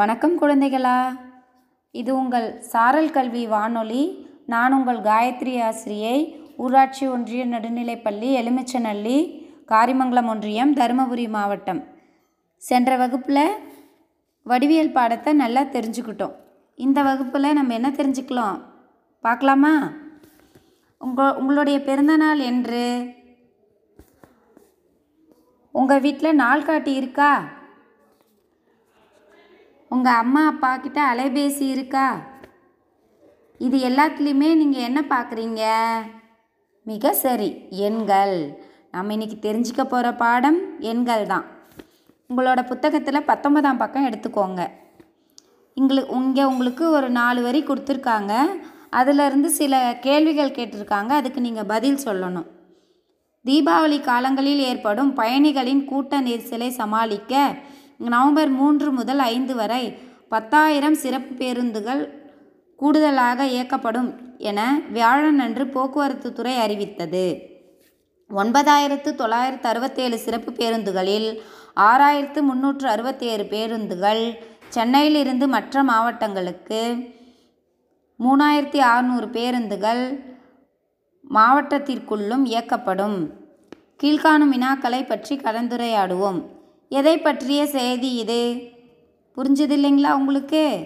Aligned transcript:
வணக்கம் 0.00 0.40
குழந்தைகளா. 0.40 1.18
இது 1.90 2.14
உங்கள் 2.14 2.60
சாரல் 2.60 3.10
கல்வி 3.10 3.46
வானொலி. 3.46 4.26
நான் 4.46 4.72
உங்கள் 4.72 5.00
காயத்ரி 5.00 5.62
ஆசிரியை 5.62 6.46
ஊராட்சி 6.56 7.06
ஒன்றிய 7.06 7.46
நடுநிலைப்பள்ளி 7.46 8.28
எலுமிச்சநல்லி 8.40 9.48
காரிமங்கலம் 9.66 10.26
ஒன்றியம் 10.26 10.74
தருமபுரி 10.74 11.28
மாவட்டம். 11.28 11.84
சென்ற 12.56 12.96
வகுப்பில் 12.96 13.56
வடிவியல் 14.44 14.92
பாடத்தை 14.92 15.32
நல்லா 15.32 15.60
தெரிஞ்சுக்கிட்டோம். 15.60 16.34
இந்த 16.76 17.02
வகுப்பில் 17.02 17.52
நம்ம 17.52 17.74
என்ன 17.74 17.90
தெரிஞ்சுக்கலாம்? 17.90 18.60
பார்க்கலாமா? 19.20 19.92
உங்கள் 20.98 21.34
உங்களுடைய 21.34 21.80
பிறந்தநாள் 21.80 22.38
என்று. 22.38 23.14
உங்கள் 25.72 26.00
வீட்டில் 26.00 26.38
நாள்காட்டி 26.38 26.94
இருக்கா? 26.94 27.58
உங்கள் 29.92 30.12
அம்மா 30.12 30.46
அப்பா 30.46 30.76
கிட்ட 30.76 31.14
அலைபேசி 31.14 31.60
இருக்கா? 31.60 32.20
இது 33.58 33.76
எல்லாத்துலேயுமே 33.78 34.50
நீங்கள் 34.54 34.82
என்ன 34.82 35.00
பார்க்குறீங்க 35.08 35.62
மிக 36.82 37.12
சரி. 37.12 37.48
எண்கள். 37.68 38.60
நம்ம 38.90 39.14
இன்றைக்கி 39.16 39.38
தெரிஞ்சுக்க 39.46 39.84
போகிற 39.84 40.14
பாடம் 40.14 40.80
எண்கள் 40.80 41.26
தான். 41.26 41.44
உங்களோட 42.30 42.66
புத்தகத்தில் 42.66 43.26
பத்தொன்பதாம் 43.26 43.76
பக்கம் 43.76 44.06
எடுத்துக்கோங்க. 44.06 44.70
எங்களுக்கு 45.74 46.14
இங்கே 46.14 46.44
உங்களுக்கு 46.44 46.90
ஒரு 46.90 47.10
நாலு 47.10 47.42
வரி 47.42 47.62
கொடுத்துருக்காங்க. 47.62 48.32
அதிலிருந்து 48.90 49.50
சில 49.50 49.96
கேள்விகள் 50.00 50.56
கேட்டிருக்காங்க. 50.58 51.08
அதுக்கு 51.08 51.40
நீங்கள் 51.40 51.70
பதில் 51.74 52.02
சொல்லணும். 52.04 52.48
தீபாவளி 53.44 54.00
காலங்களில் 54.00 54.58
ஏற்படும் 54.58 55.14
பயணிகளின் 55.14 55.84
கூட்ட 55.84 56.20
நெரிசலை 56.20 56.68
சமாளிக்க 56.68 57.34
நவம்பர் 58.08 58.48
மூன்று 58.48 58.92
முதல் 58.92 59.18
ஐந்து 59.18 59.54
வரை 59.54 59.98
பத்தாயிரம் 60.28 60.94
சிறப்பு 60.94 61.34
பேருந்துகள் 61.34 62.02
கூடுதலாக 62.76 63.46
இயக்கப்படும் 63.46 64.38
என 64.38 64.80
வியாழனன்று 64.94 65.64
போக்குவரத்து 65.64 66.32
துறை 66.32 66.56
அறிவித்தது. 66.56 67.24
ஒன்பதாயிரத்து 68.30 69.14
தொள்ளாயிரத்து 69.14 69.68
அறுபத்தேழு 69.68 70.18
சிறப்பு 70.18 70.52
பேருந்துகளில் 70.52 71.40
ஆறாயிரத்து 71.76 72.40
முன்னூற்று 72.40 72.88
அறுபத்தேழு 72.88 73.44
பேருந்துகள் 73.44 74.38
சென்னையிலிருந்து 74.68 75.48
மற்ற 75.48 75.82
மாவட்டங்களுக்கு 75.82 76.82
மூணாயிரத்தி 78.20 78.76
அறுநூறு 78.76 79.28
பேருந்துகள் 79.28 80.02
மாவட்டத்திற்குள்ளும் 81.34 82.44
இயக்கப்படும். 82.44 83.30
கீழ்காணும் 84.02 84.52
வினாக்களை 84.52 85.06
பற்றி 85.06 85.36
கலந்துரையாடுவோம். 85.36 86.40
எதை 86.92 87.18
பற்றிய 87.18 87.66
செய்தி 87.66 88.14
இது? 88.14 88.62
புரிஞ்சது 89.36 89.74
இல்லைங்களா 89.76 90.12
உங்களுக்கு? 90.12 90.78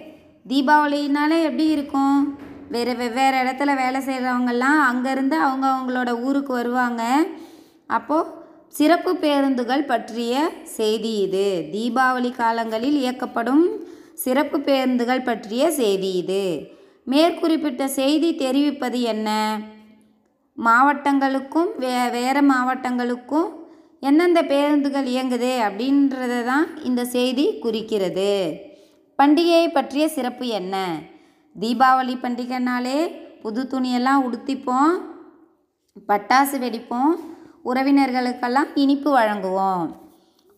தீபாவளினாலே 0.49 1.43
எப்படி 1.43 1.67
இருக்கும்? 1.69 2.39
வேறு 2.69 2.97
வெவ்வேறு 2.97 3.37
இடத்துல 3.37 3.77
வேலை 3.77 4.01
செய்கிறவங்கெல்லாம் 4.01 4.81
அங்கேருந்து 4.91 5.31
அவங்க 5.31 5.67
அவங்களோட 5.67 6.21
ஊருக்கு 6.21 6.53
வருவாங்க. 6.53 7.27
அப்போது 7.87 8.29
சிறப்பு 8.69 9.17
பேருந்துகள் 9.17 9.85
பற்றிய 9.85 10.51
செய்தி 10.63 11.17
இது. 11.17 11.69
தீபாவளி 11.73 12.31
காலங்களில் 12.31 12.99
இயக்கப்படும் 12.99 13.67
சிறப்பு 14.15 14.61
பேருந்துகள் 14.61 15.23
பற்றிய 15.23 15.71
செய்தி 15.71 16.13
இது. 16.13 16.73
மேற்குறிப்பிட்ட 17.05 17.85
செய்தி 17.85 18.35
தெரிவிப்பது 18.35 19.01
என்ன? 19.01 19.59
மாவட்டங்களுக்கும் 20.65 21.79
வே 21.79 22.09
வேறு 22.09 22.41
மாவட்டங்களுக்கும் 22.41 23.49
எந்தெந்த 24.09 24.41
பேருந்துகள் 24.43 25.07
இயங்குது 25.07 25.51
அப்படின்றத 25.67 26.35
தான் 26.45 26.67
இந்த 26.85 27.05
செய்தி 27.05 27.45
குறிக்கிறது. 27.59 28.31
பண்டிகையை 29.19 29.67
பற்றிய 29.73 30.05
சிறப்பு 30.09 30.47
என்ன? 30.61 30.75
தீபாவளி 31.61 32.15
பண்டிகைனாலே 32.23 32.99
புது 33.43 33.63
துணியெல்லாம் 33.71 34.25
உடுத்திப்போம் 34.27 34.95
பட்டாசு 36.09 36.57
வெடிப்போம் 36.65 37.15
உறவினர்களுக்கெல்லாம் 37.65 38.71
இனிப்பு 38.75 39.11
வழங்குவோம். 39.19 39.87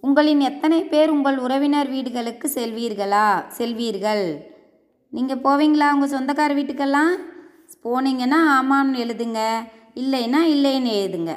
உங்களின் 0.00 0.40
எத்தனை 0.40 0.80
பேர் 0.84 1.08
உங்கள் 1.08 1.38
உறவினர் 1.38 1.90
வீடுகளுக்கு 1.90 2.46
செல்வீர்களா? 2.54 3.28
செல்வீர்கள். 3.58 4.26
நீங்கள் 5.12 5.42
போவீங்களா 5.44 5.88
உங்கள் 5.94 6.14
சொந்தக்கார 6.14 6.54
வீட்டுக்கெல்லாம்? 6.60 7.12
போனீங்கன்னா 7.84 8.40
ஆமான்னு 8.58 9.00
எழுதுங்க. 9.04 9.40
இல்லைன்னா 9.94 10.40
இல்லைன்னு 10.54 10.92
எழுதுங்க. 11.02 11.32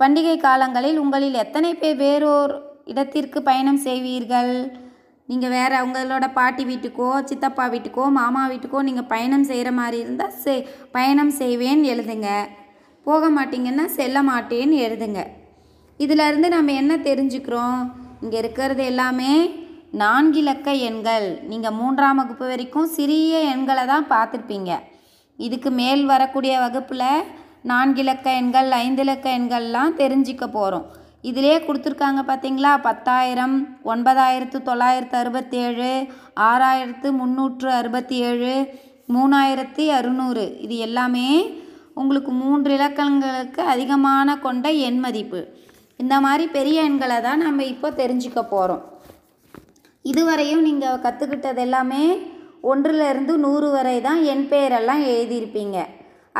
பண்டிகை 0.00 0.34
காலங்களில் 0.38 0.98
உங்களில் 1.02 1.36
எத்தனை 1.42 1.70
பேர் 1.82 2.00
வேறோர் 2.02 2.52
இடத்திற்கு 2.90 3.38
பயணம் 3.46 3.78
செய்வீர்கள்? 3.84 4.52
நீங்கள் 5.30 5.52
வேறு 5.54 5.76
உங்களோட 5.84 6.26
பாட்டி 6.38 6.64
வீட்டுக்கோ 6.70 7.08
சித்தப்பா 7.28 7.64
வீட்டுக்கோ 7.74 8.04
மாமா 8.18 8.42
வீட்டுக்கோ 8.50 8.80
நீங்கள் 8.88 9.08
பயணம் 9.12 9.46
செய்கிற 9.50 9.70
மாதிரி 9.78 9.98
இருந்தால் 10.04 10.34
செ 10.42 10.54
பயணம் 10.96 11.32
செய்வேன்னு 11.38 11.90
எழுதுங்க. 11.92 12.28
போக 13.06 13.30
மாட்டீங்கன்னா 13.36 13.86
செல்ல 13.98 14.22
மாட்டேன்னு 14.30 14.76
எழுதுங்க. 14.86 15.22
இதிலிருந்து 16.04 16.50
நம்ம 16.56 16.74
என்ன 16.82 16.94
தெரிஞ்சுக்கிறோம்? 17.08 17.80
இங்கே 18.24 18.38
இருக்கிறது 18.42 18.84
எல்லாமே 18.92 19.32
நான்கிலக்க 20.02 20.68
எண்கள். 20.90 21.28
நீங்கள் 21.50 21.76
மூன்றாம் 21.80 22.20
வகுப்பு 22.22 22.46
வரைக்கும் 22.52 22.92
சிறிய 22.98 23.40
எண்களை 23.54 23.86
தான் 23.92 24.06
பார்த்துருப்பீங்க. 24.14 24.72
இதுக்கு 25.38 25.70
மேல் 25.80 26.04
வரக்கூடிய 26.12 26.54
வகுப்பில் 26.66 27.08
நான்கிலக்க 27.70 28.26
எண்கள் 28.40 28.70
ஐந்திலக்க 28.84 29.26
எண்கள்லாம் 29.38 29.94
தெரிஞ்சிக்க 30.00 30.44
போகிறோம் 30.56 30.86
இதிலே 31.28 31.54
கொடுத்துருக்காங்க 31.66 32.20
பார்த்தீங்களா 32.28 32.72
பத்தாயிரம் 32.88 33.56
ஒன்பதாயிரத்து 33.92 34.58
தொள்ளாயிரத்து 34.68 35.16
அறுபத்தேழு 35.22 35.92
ஆறாயிரத்து 36.48 37.10
முந்நூற்று 37.20 37.68
அறுபத்தி 37.78 38.18
ஏழு 38.28 38.52
மூணாயிரத்தி 39.14 39.84
அறுநூறு. 39.98 40.44
இது 40.64 40.76
எல்லாமே 40.86 41.26
உங்களுக்கு 42.00 42.32
மூன்று 42.42 42.70
இலக்கங்களுக்கு 42.78 43.60
அதிகமான 43.74 44.38
கொண்ட 44.46 44.66
எண் 44.88 45.00
மதிப்பு. 45.04 45.40
இந்த 46.02 46.14
மாதிரி 46.24 46.46
பெரிய 46.56 46.78
எண்களை 46.88 47.18
தான் 47.26 47.44
நம்ம 47.46 47.64
இப்போ 47.74 47.90
தெரிஞ்சுக்க 48.00 48.40
போகிறோம் 48.54 48.82
இதுவரையும் 50.04 50.66
நீங்கள் 50.68 51.04
கற்றுக்கிட்டது 51.04 51.62
எல்லாமே 51.66 52.02
ஒன்றிலிருந்து 52.72 53.34
நூறு 53.44 53.68
வரை 53.76 53.98
தான் 54.08 54.20
எண் 54.32 54.48
பெயரெல்லாம் 54.50 55.04
எழுதியிருப்பீங்க. 55.12 55.78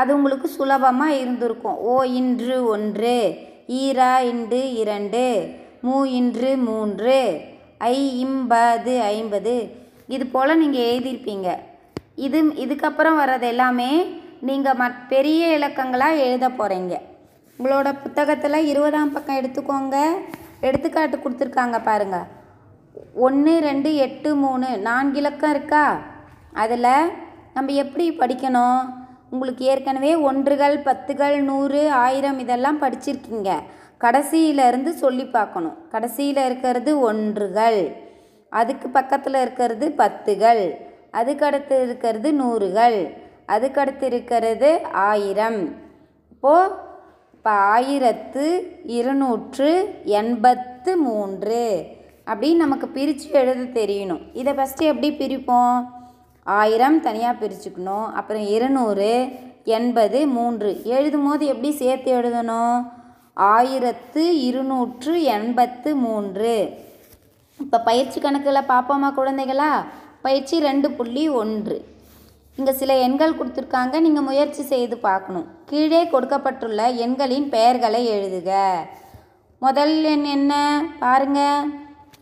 அது 0.00 0.10
உங்களுக்கு 0.18 0.48
சுலபமாக 0.56 1.18
இருந்திருக்கும். 1.22 1.78
ஓ 1.90 1.94
இன்று 2.20 2.56
ஒன்று 2.74 3.16
ஈரா 3.82 4.12
இன்று 4.30 4.60
இரண்டு 4.82 5.22
மூ 5.86 5.96
இன்று 6.18 6.50
மூன்று 6.66 7.16
ஐ 7.92 7.96
இம்பது 8.24 8.94
ஐம்பது. 9.14 9.54
இது 10.14 10.24
போல் 10.34 10.60
நீங்கள் 10.62 10.88
எழுதியிருப்பீங்க. 10.90 11.48
இது 12.26 12.38
இதுக்கப்புறம் 12.64 13.18
வர்றது 13.22 13.46
எல்லாமே 13.52 13.90
நீங்கள் 14.48 14.78
மற் 14.80 14.96
பெரிய 15.12 15.42
இலக்கங்களாக 15.58 16.22
எழுத 16.26 16.46
போகிறீங்க 16.58 16.94
உங்களோட 17.58 17.88
புத்தகத்தில் 18.04 18.68
இருபதாம் 18.70 19.12
பக்கம் 19.14 19.38
எடுத்துக்கோங்க. 19.40 19.96
எடுத்துக்காட்டு 20.68 21.16
கொடுத்துருக்காங்க 21.24 21.78
பாருங்கள் 21.88 22.28
ஒன்று 23.26 23.54
ரெண்டு 23.68 23.90
எட்டு 24.06 24.30
மூணு 24.44 24.68
நான்கு 24.86 25.18
இலக்கம் 25.22 25.52
இருக்கா? 25.54 25.84
அதில் 26.62 26.92
நம்ம 27.56 27.72
எப்படி 27.82 28.06
படிக்கணும்? 28.20 28.80
உங்களுக்கு 29.30 29.64
ஏற்கனவே 29.64 30.14
ஒன்றுகள் 30.14 30.78
பத்துகள் 30.78 31.40
நூறு 31.40 31.90
ஆயிரம் 31.90 32.38
இதெல்லாம் 32.38 32.82
படிச்சிருக்கீங்க. 32.82 33.50
கடைசியிலேருந்து 34.00 34.88
சொல்லி 34.88 35.24
பார்க்கணும். 35.24 35.88
கடைசியில் 35.88 36.44
இருக்கிறது 36.44 37.00
ஒன்றுகள். 37.00 37.96
அதுக்கு 38.50 38.88
பக்கத்தில் 38.88 39.34
இருக்கிறது 39.34 39.94
பத்துகள். 39.96 40.74
அதுக்கடுத்து 41.12 41.82
இருக்கிறது 41.82 42.32
நூறுகள். 42.32 43.12
அதுக்கடுத்து 43.48 44.02
இருக்கிறது 44.02 44.84
ஆயிரம். 44.92 45.74
இப்போது 46.30 46.74
இப்போ 47.32 47.50
ஆயிரத்து 47.50 48.44
இருநூற்று 48.84 49.94
எண்பத்து 50.04 50.96
மூன்று 50.96 51.86
அப்படின்னு 52.26 52.56
நமக்கு 52.56 52.88
பிரித்து 52.88 53.30
எழுத 53.30 53.80
தெரியணும். 53.80 54.22
இதை 54.32 54.52
ஃபஸ்ட்டு 54.52 54.78
எப்படி 54.78 55.10
பிரிப்போம்? 55.10 55.84
ஆயிரம் 56.46 57.02
தனியாக 57.02 57.46
பிரிச்சுக்கணும். 57.46 58.12
அப்புறம் 58.12 58.42
இருநூறு 58.42 59.28
எண்பது 59.64 60.26
மூன்று. 60.26 60.80
எழுதும் 60.84 61.28
போது 61.28 61.46
எப்படி 61.46 61.72
சேர்த்து 61.72 62.14
எழுதணும்? 62.14 62.92
ஆயிரத்து 63.34 64.44
இருநூற்று 64.44 65.22
எண்பத்து 65.22 65.96
மூன்று. 65.96 66.70
இப்போ 67.60 67.78
பயிற்சி 67.80 68.20
கணக்கில் 68.20 68.68
பார்ப்போமா 68.68 69.12
குழந்தைகளா? 69.16 69.84
பயிற்சி 70.22 70.60
ரெண்டு 70.60 70.90
புள்ளி 70.90 71.28
ஒன்று. 71.28 71.94
இங்கே 72.56 72.72
சில 72.72 72.96
எண்கள் 72.96 73.34
கொடுத்துருக்காங்க. 73.34 74.00
நீங்கள் 74.00 74.22
முயற்சி 74.22 74.62
செய்து 74.62 74.96
பார்க்கணும். 74.98 75.46
கீழே 75.66 76.08
கொடுக்கப்பட்டுள்ள 76.08 76.88
எண்களின் 76.88 77.48
பெயர்களை 77.48 78.08
எழுதுக. 78.08 78.72
முதல் 79.58 80.02
எண் 80.02 80.24
என்ன? 80.24 80.82
பாருங்கள் 80.98 81.64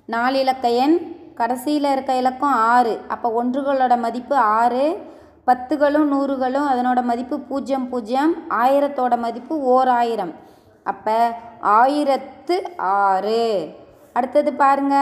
நாலு 0.05 0.39
இலக்க 0.39 0.69
எண் 0.69 1.14
கடைசியில் 1.35 1.91
இருக்க 1.93 2.13
இலக்கம் 2.23 2.57
ஆறு. 2.75 3.01
அப்போ 3.09 3.29
ஒன்றுகளோட 3.41 3.95
மதிப்பு 3.99 4.37
ஆறு 4.37 4.85
பத்துகளும் 5.49 6.09
நூறுகளும் 6.13 6.67
அதனோட 6.73 7.03
மதிப்பு 7.03 7.37
பூஜ்ஜியம் 7.41 7.89
பூஜ்ஜியம் 7.89 8.35
ஆயிரத்தோட 8.49 9.15
மதிப்பு 9.19 9.55
ஓர் 9.75 9.89
ஆயிரம். 9.89 10.33
அப்போ 10.85 11.17
ஆயிரத்து 11.61 12.57
ஆறு. 12.77 13.45
அடுத்தது 14.13 14.53
பாருங்க. 14.53 14.97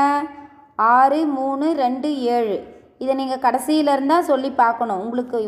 ஆறு 0.77 1.21
மூணு 1.39 1.67
ரெண்டு 1.73 2.09
ஏழு. 2.37 2.57
இதை 2.99 3.15
நீங்கள் 3.15 3.45
கடைசியில் 3.47 3.93
இருந்தால் 3.93 4.29
சொல்லி 4.31 4.51
பார்க்கணும். 4.63 5.03
உங்களுக்கு 5.05 5.39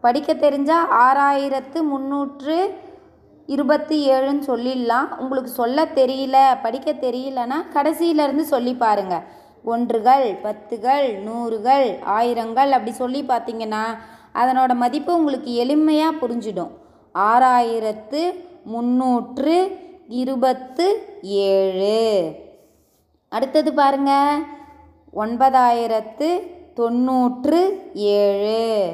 படிக்க 0.00 0.32
தெரிஞ்சால் 0.34 0.90
ஆறாயிரத்து 1.06 1.82
முந்நூற்று 1.82 2.58
இருபத்தி 3.46 3.96
ஏழுன்னு 4.10 4.42
சொல்லிடலாம். 4.50 5.08
உங்களுக்கு 5.18 5.50
சொல்ல 5.50 5.84
தெரியல 6.00 6.36
படிக்க 6.62 6.92
தெரியலன்னா 6.92 7.58
கடைசியிலேருந்து 7.74 8.44
சொல்லி 8.54 8.74
பாருங்கள் 8.74 9.38
ஒன்றுகள் 9.64 10.32
பத்துகள் 10.32 11.14
நூறுகள் 11.14 11.98
ஆயிரங்கள் 11.98 12.70
அப்படி 12.70 12.92
சொல்லி 12.92 13.22
பார்த்தீங்கன்னா 13.22 13.84
அதனோட 14.34 14.74
மதிப்பு 14.74 15.16
உங்களுக்கு 15.16 15.64
எளிமையாக 15.64 16.18
புரிஞ்சிடும். 16.20 16.70
ஆறாயிரத்து 17.14 18.44
முந்நூற்று 18.64 19.78
இருபத்து 20.08 21.18
ஏழு. 21.22 22.32
அடுத்தது 23.28 23.74
பாருங்க. 23.74 24.38
ஒன்பதாயிரத்து 25.16 26.40
தொண்ணூற்று 26.74 27.90
ஏழு. 27.94 28.92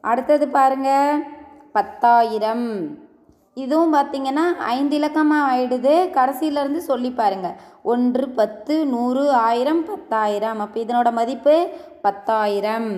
அடுத்தது 0.00 0.48
பாருங்க. 0.48 1.18
பத்தாயிரம். 1.72 3.07
இதுவும் 3.62 3.94
பார்த்தீங்கன்னா 3.96 4.44
ஐந்து 4.74 4.94
இலக்கமாக 4.98 5.48
ஆயிடுது 5.50 5.94
கடைசியிலேருந்து 6.16 6.80
சொல்லி 6.90 7.10
பாருங்க. 7.20 7.48
ஒன்று 7.92 8.24
பத்து 8.40 8.74
நூறு 8.94 9.24
ஆயிரம் 9.46 9.82
பத்தாயிரம். 9.90 10.60
அப்போ 10.64 10.78
இதனோட 10.84 11.10
மதிப்பு 11.20 11.56
பத்தாயிரம். 12.06 12.90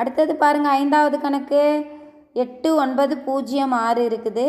அடுத்தது 0.00 0.34
பாருங்கள் 0.42 0.76
ஐந்தாவது 0.80 1.18
கணக்கு. 1.24 1.62
எட்டு 2.44 2.70
ஒன்பது 2.82 3.14
பூஜ்ஜியம் 3.26 3.74
ஆறு 3.86 4.02
இருக்குது. 4.10 4.46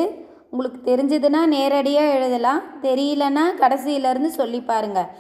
உங்களுக்கு 0.52 0.80
தெரிஞ்சதுன்னா 0.90 1.42
நேரடியாக 1.56 2.14
எழுதலாம். 2.18 2.62
தெரியலன்னா 2.86 3.46
கடைசியிலேருந்து 3.62 4.32
சொல்லி 4.40 4.62
பாருங்கள் 4.72 5.12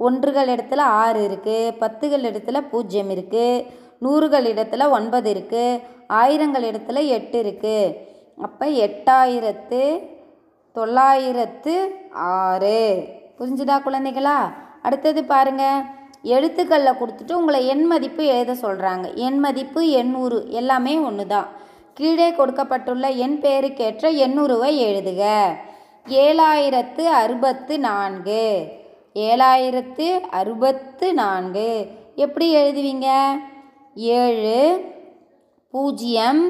ஒன்றுகள் 0.00 0.50
இடத்துல 0.54 0.82
ஆறு 1.02 1.20
இருக்குது 1.28 1.72
பத்துகள் 1.82 2.26
இடத்துல 2.30 2.58
பூஜ்ஜியம் 2.72 3.10
இருக்குது 3.14 3.64
நூறுகள் 4.04 4.46
இடத்துல 4.52 4.86
ஒன்பது 4.96 5.28
இருக்குது 5.34 5.80
ஆயிரங்கள் 6.18 6.66
இடத்துல 6.70 6.98
எட்டு 7.16 7.38
இருக்குது 7.42 7.94
அப்போ 8.38 8.66
எட்டாயிரத்து 8.66 10.08
தொள்ளாயிரத்து 10.72 11.92
ஆறு. 12.12 13.04
புரிஞ்சுதா 13.38 13.76
குழந்தைகளா? 13.78 14.38
அடுத்தது 14.82 15.24
பாருங்கள் 15.24 15.82
எழுத்துக்களில் 16.22 16.98
கொடுத்துட்டு 17.00 17.32
உங்களை 17.32 17.66
எண் 17.66 17.84
மதிப்பு 17.84 18.24
எழுத 18.24 18.52
சொல்கிறாங்க 18.52 19.14
எண் 19.14 19.38
மதிப்பு 19.38 19.88
எண்ணூறு. 19.88 20.50
எல்லாமே 20.50 20.98
ஒன்று 20.98 21.26
தான் 21.26 21.46
கீழே 21.94 22.32
கொடுக்கப்பட்டுள்ள 22.32 23.08
எண் 23.10 23.38
பெயருக்கேற்ற 23.40 24.10
எண்ணூறுவை 24.12 24.72
எழுதுக. 24.76 25.22
ஏழாயிரத்து 26.08 27.04
அறுபத்து 27.04 27.78
நான்கு. 27.78 28.66
ஏழாயிரத்து 29.14 30.20
அறுபத்து 30.20 31.14
நான்கு. 31.14 31.86
எப்படி 32.14 32.56
எழுதுவீங்க? 32.56 33.08
ஏழு 33.94 34.84
பூஜ்ஜியம் 35.70 36.42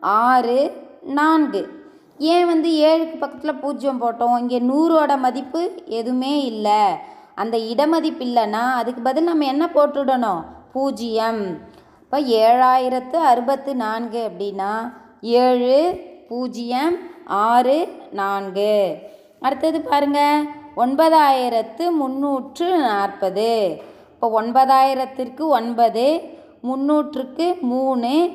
ஆறு 0.00 0.84
நான்கு. 1.06 1.68
ஏன் 2.18 2.46
வந்து 2.46 2.70
ஏழுக்கு 2.70 3.18
பக்கத்தில் 3.18 3.54
பூஜ்ஜியம் 3.54 4.02
போட்டோம்? 4.02 4.38
இங்கே 4.38 4.60
நூறோட 4.60 5.18
மதிப்பு 5.18 5.70
எதுவுமே 5.86 6.44
இல்லை. 6.44 6.82
அந்த 7.34 7.58
இடமதிப்பு 7.58 8.24
இல்லைன்னா 8.24 8.62
அதுக்கு 8.72 9.02
பதில் 9.02 9.24
நம்ம 9.24 9.44
என்ன 9.44 9.70
போட்டுடணும்? 9.74 10.44
பூஜ்ஜியம். 10.72 11.58
இப்போ 12.00 12.20
ஏழாயிரத்து 12.20 13.14
அறுபத்து 13.14 13.76
நான்கு 13.76 14.30
அப்படின்னா 14.30 14.92
ஏழு 15.20 16.00
பூஜ்ஜியம் 16.28 16.98
ஆறு 17.26 17.88
நான்கு. 18.12 18.96
அடுத்தது 19.40 19.80
பாருங்க. 19.80 20.42
ஒன்பதாயிரத்து 20.76 21.90
முந்நூற்று 21.90 22.78
நாற்பது. 22.78 23.82
இப்போ 24.12 24.42
ஒன்பதாயிரத்திற்கு 24.42 25.40
ஒன்பது 25.40 26.34
முந்நூற்றுக்கு 26.62 27.56
மூணு 27.60 28.30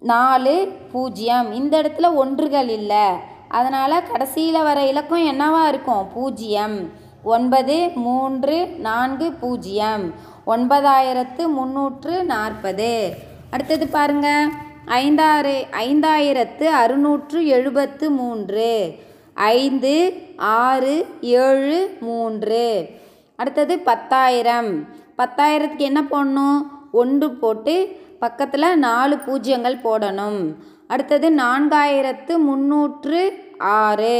நாலு 0.00 0.68
பூஜ்ஜியம் 0.92 1.52
இந்த 1.52 1.82
இடத்துல 1.82 2.14
ஒன்றுகள் 2.14 2.68
இல்லை. 2.68 3.30
அதனால் 3.48 4.08
கடைசியில் 4.10 4.62
வர 4.62 4.86
இலக்கம் 4.86 5.26
என்னவாக 5.26 5.68
இருக்கும்? 5.68 6.12
பூஜ்ஜியம் 6.14 6.90
ஒன்பது 7.24 7.90
மூன்று 7.94 8.66
நான்கு 8.66 9.32
பூஜ்ஜியம் 9.32 10.12
ஒன்பதாயிரத்து 10.46 11.48
முந்நூற்று 11.48 12.24
நாற்பது. 12.24 13.14
அடுத்தது 13.50 13.88
பாருங்க. 13.88 14.50
ஐந்தாறு 14.86 15.66
ஐந்தாயிரத்து 15.70 16.64
அறுநூற்று 16.64 17.46
எழுபத்து 17.46 18.10
மூன்று. 18.10 18.94
ஐந்து 19.34 20.12
ஆறு 20.36 21.06
ஏழு 21.20 21.96
மூன்று. 22.00 22.88
அடுத்தது 23.36 23.78
பத்தாயிரம். 23.78 24.88
பத்தாயிரத்துக்கு 25.18 25.78
என்ன 25.78 26.02
போடணும்? 26.02 26.58
ஒன்று 26.92 27.30
போட்டு 27.30 28.01
பக்கத்தில் 28.22 28.78
நாலு 28.78 29.14
பூஜ்ஜியங்கள் 29.26 29.76
போடணும். 29.84 30.40
அடுத்தது 30.88 31.28
நான்காயிரத்து 31.30 32.34
முந்நூற்று 32.48 33.20
ஆறு. 33.58 34.16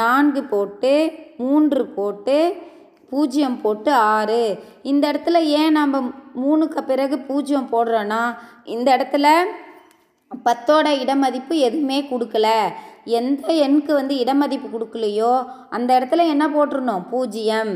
நான்கு 0.00 0.40
போட்டு 0.52 0.92
மூன்று 1.36 1.82
போட்டு 1.96 2.36
பூஜ்ஜியம் 3.10 3.60
போட்டு 3.60 3.92
ஆறு. 3.92 4.42
இந்த 4.82 5.04
இடத்துல 5.12 5.38
ஏன் 5.60 5.72
நம்ம 5.72 6.02
மூணுக்கு 6.42 6.80
பிறகு 6.90 7.18
பூஜ்ஜியம் 7.18 7.68
போடுறோன்னா 7.72 8.22
இந்த 8.64 8.88
இடத்துல 8.96 9.26
பத்தோட 10.44 10.86
இடமதிப்பு 11.00 11.56
எதுவுமே 11.66 11.98
கொடுக்கல. 12.02 12.48
எந்த 13.04 13.52
எண்ணுக்கு 13.64 13.92
வந்து 14.00 14.14
இடமதிப்பு 14.16 14.68
கொடுக்கலையோ 14.74 15.32
அந்த 15.70 15.90
இடத்துல 15.98 16.22
என்ன 16.32 16.44
போட்டுருணும் 16.54 17.08
பூஜ்ஜியம் 17.10 17.72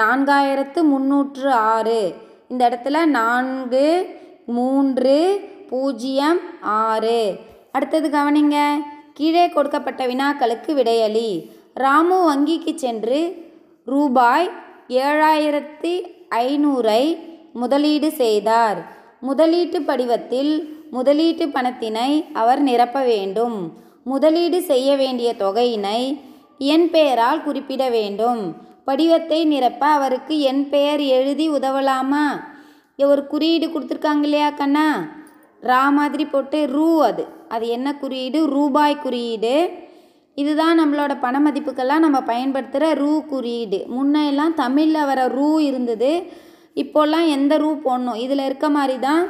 நான்காயிரத்து 0.00 0.80
முந்நூற்று 0.92 1.50
ஆறு. 1.52 2.00
இந்த 2.48 2.62
இடத்துல 2.68 3.04
நான்கு 3.18 3.84
மூன்று 4.56 5.16
பூஜ்ஜியம் 5.68 6.40
ஆறு. 6.60 7.20
அடுத்தது 7.72 8.08
கவனிங்க. 8.08 8.56
கீழே 9.14 9.44
கொடுக்கப்பட்ட 9.48 10.06
வினாக்களுக்கு 10.06 10.70
விடையளி. 10.74 11.30
ராமு 11.74 12.16
வங்கிக்கு 12.26 12.72
சென்று 12.74 13.20
ரூபாய் 13.84 14.50
ஏழாயிரத்தி 14.88 15.94
ஐநூறை 16.30 17.02
முதலீடு 17.52 18.10
செய்தார். 18.12 18.78
முதலீட்டு 19.20 19.78
படிவத்தில் 19.80 20.52
முதலீட்டு 20.90 21.44
பணத்தினை 21.46 22.10
அவர் 22.32 22.60
நிரப்ப 22.60 23.02
வேண்டும். 23.02 23.56
முதலீடு 24.04 24.62
செய்ய 24.62 24.96
வேண்டிய 24.96 25.34
தொகையினை 25.38 26.00
என் 26.58 26.90
பெயரால் 26.90 27.44
குறிப்பிட 27.44 27.82
வேண்டும். 27.88 28.42
படிவத்தை 28.86 29.44
நிரப்ப 29.44 29.86
அவருக்கு 29.86 30.34
என் 30.40 30.64
பெயர் 30.68 31.02
எழுதி 31.16 31.46
உதவலாமா? 31.50 32.26
ஒரு 32.96 33.26
குறியீடு 33.26 33.66
கொடுத்துருக்காங்க 33.66 34.22
இல்லையா 34.22 34.50
கண்ணா? 34.50 35.06
ரா 35.62 35.90
மாதிரி 35.90 36.24
போட்டு 36.24 36.66
ரூ 36.66 37.02
அது. 37.02 37.26
அது 37.48 37.68
என்ன 37.68 37.94
குறியீடு? 37.94 38.46
ரூபாய் 38.46 38.98
குறியீடு. 38.98 39.70
இதுதான் 40.34 40.80
நம்மளோட 40.80 41.20
பண 41.20 41.40
மதிப்புக்கெல்லாம் 41.40 41.98
நம்ம 41.98 42.20
பயன்படுத்துகிற 42.20 42.92
ரூ 42.92 43.22
குறியீடு. 43.22 43.86
முன்னெல்லாம் 43.88 44.54
தமிழில் 44.54 45.04
வர 45.04 45.26
ரூ 45.26 45.58
இருந்தது. 45.58 46.22
இப்போல்லாம் 46.74 47.28
எந்த 47.28 47.56
ரூ 47.56 47.74
போடணும்? 47.74 48.16
இதில் 48.16 48.44
இருக்க 48.44 48.68
மாதிரி 48.68 48.98
தான் 48.98 49.26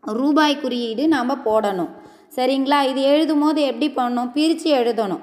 ரூபாய் 0.00 0.60
குறியீடு 0.60 1.08
நாம் 1.08 1.44
போடணும். 1.44 1.88
சரிங்களா? 2.34 2.88
இது 2.88 3.02
எழுதும் 3.02 3.40
போது 3.40 3.62
எப்படி 3.62 3.88
பண்ணணும் 3.88 4.32
பிரித்து 4.32 4.74
எழுதணும். 4.74 5.20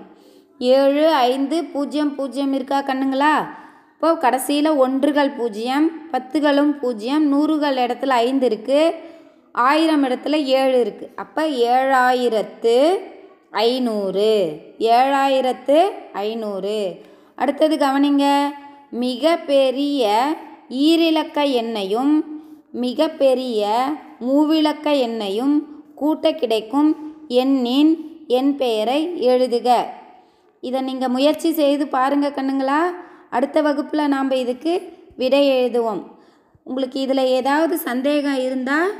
ஏழு 0.59 1.13
ஐந்து 1.13 1.63
பூஜ்ஜியம் 1.63 2.15
பூஜ்ஜியம் 2.15 2.53
இருக்கா 2.53 2.81
கண்ணுங்களா? 2.81 3.47
இப்போ 3.97 4.09
கடைசியில் 4.23 4.69
ஒன்றுகள் 4.83 5.29
பூஜ்ஜியம் 5.37 5.85
பத்துகளும் 6.11 6.73
பூஜ்ஜியம் 6.81 7.23
நூறுகள் 7.31 7.77
இடத்துல 7.83 8.17
ஐந்து 8.25 8.45
இருக்குது 8.49 8.93
ஆயிரம் 9.69 10.03
இடத்துல 10.07 10.35
ஏழு 10.59 10.75
இருக்குது 10.83 11.13
அப்போ 11.21 11.43
ஏழாயிரத்து 11.75 12.75
ஐநூறு 13.63 14.27
ஏழாயிரத்து 14.97 15.77
ஐநூறு. 16.25 16.75
அடுத்தது 17.41 17.77
கவனிங்க 17.85 18.27
மிக 19.03 19.33
பெரிய 19.51 20.11
ஈரிலக்க 20.85 21.47
எண்ணையும் 21.61 22.13
மிக 22.85 23.09
பெரிய 23.23 23.71
மூவிலக்க 24.27 24.87
எண்ணையும் 25.07 25.57
கூட்ட 26.01 26.35
கிடைக்கும் 26.43 26.91
எண்ணின் 27.41 27.91
என் 28.37 28.53
பெயரை 28.61 29.01
எழுதுக. 29.31 29.69
இதை 30.63 30.79
நீங்கள் 30.91 31.15
முயற்சி 31.17 31.51
செய்து 31.61 31.87
பாருங்க 31.97 32.29
கண்ணுங்களா. 32.37 32.81
அடுத்த 33.29 33.61
வகுப்பில் 33.61 34.07
நாம் 34.07 34.31
இதுக்கு 34.31 34.93
விடை 35.15 35.41
எழுதுவோம். 35.49 36.03
உங்களுக்கு 36.63 36.99
இதில் 36.99 37.31
ஏதாவது 37.39 37.77
சந்தேகம் 37.77 38.39
இருந்தால் 38.39 38.91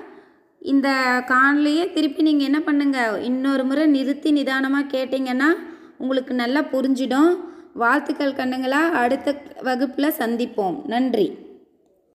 இந்த 0.59 0.89
காணொலியை 1.27 1.93
திருப்பி 1.93 2.21
நீங்கள் 2.21 2.47
என்ன 2.49 2.59
பண்ணுங்கள் 2.59 3.21
இன்னொரு 3.21 3.63
முறை 3.63 3.85
நிறுத்தி 3.85 4.31
நிதானமாக 4.31 4.97
கேட்டிங்கன்னா 4.97 5.49
உங்களுக்கு 5.97 6.33
நல்லா 6.33 6.61
புரிஞ்சிடும். 6.61 7.37
வாழ்த்துக்கள் 7.73 8.33
கண்ணுங்களா. 8.33 8.89
அடுத்த 8.91 9.41
வகுப்பில் 9.61 10.17
சந்திப்போம். 10.17 10.85
நன்றி. 10.85 11.46